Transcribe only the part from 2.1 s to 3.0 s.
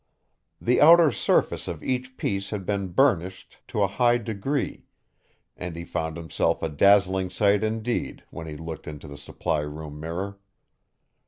piece had been